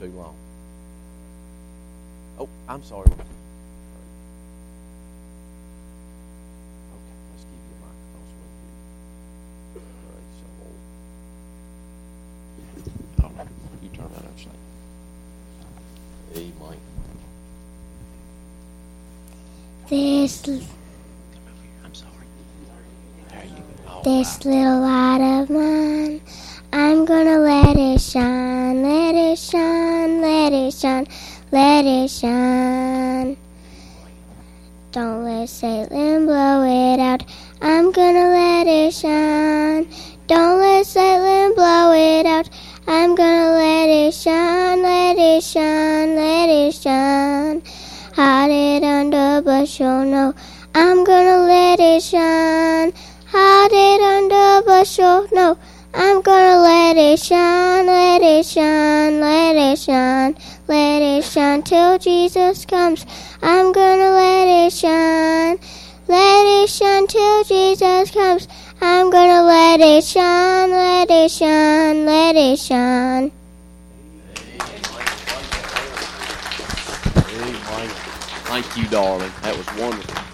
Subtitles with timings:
[0.00, 0.34] too long.
[2.38, 3.06] Oh, I'm sorry.
[3.06, 3.16] Okay,
[7.32, 8.68] let's give you a microphone so we can
[9.74, 9.84] hear you.
[10.10, 10.78] Praise the Lord.
[13.22, 14.60] All right, oh, you turn that upside.
[16.36, 16.78] Amen.
[19.88, 20.64] This Come over.
[21.84, 22.10] I'm sorry.
[23.30, 23.50] There you
[23.86, 23.92] go.
[23.92, 26.20] All this little light of mine,
[26.72, 29.62] I'm gonna let it shine, let it shine,
[30.64, 31.06] it shine,
[31.52, 33.36] let it shine.
[34.92, 37.22] Don't let Satan blow it out.
[37.60, 39.88] I'm gonna let it shine.
[40.26, 42.48] Don't let Satan blow it out.
[42.86, 47.62] I'm gonna let it shine, let it shine, let it shine.
[48.14, 50.34] Hide it under bushel, no.
[50.74, 52.92] I'm gonna let it shine.
[53.26, 55.58] Hide it under bushel, no.
[55.96, 60.03] I'm gonna let it shine, let it shine, let it shine,
[60.68, 63.04] let it shine till Jesus comes.
[63.42, 65.58] I'm gonna let it shine,
[66.08, 68.48] let it shine till Jesus comes.
[68.80, 73.32] I'm gonna let it shine, let it shine, let it shine.
[78.46, 79.32] Thank you, darling.
[79.42, 80.24] That was wonderful.